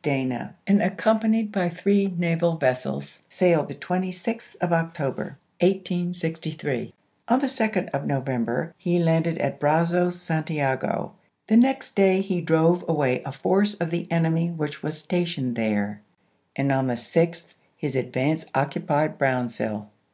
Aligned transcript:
Dana, 0.00 0.54
and 0.66 0.80
accompanied 0.82 1.52
by 1.52 1.68
three 1.68 2.06
naval 2.16 2.56
vessels 2.56 3.26
saHed 3.28 3.68
the 3.68 3.74
26th 3.74 4.56
of 4.62 4.72
October, 4.72 5.36
1863. 5.60 6.94
On 7.28 7.38
the 7.38 7.46
2d 7.46 7.90
of 7.90 8.06
November 8.06 8.72
he 8.78 8.98
landed 8.98 9.36
at 9.36 9.60
Brazos 9.60 10.18
Santiago; 10.18 11.12
the 11.48 11.58
next 11.58 11.94
day 11.96 12.22
he 12.22 12.40
drove 12.40 12.82
away 12.88 13.22
a 13.26 13.32
force 13.32 13.74
of 13.74 13.90
the 13.90 14.10
enemy 14.10 14.48
which 14.50 14.82
was 14.82 14.98
stationed 14.98 15.54
there, 15.54 16.00
and 16.56 16.72
on 16.72 16.86
the 16.86 16.94
6th 16.94 17.52
his 17.76 17.94
advance 17.94 18.46
occupied 18.54 19.18
Brownsville. 19.18 19.90